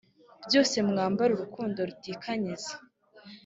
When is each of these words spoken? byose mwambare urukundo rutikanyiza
byose 0.47 0.75
mwambare 0.89 1.31
urukundo 1.33 1.79
rutikanyiza 1.87 2.73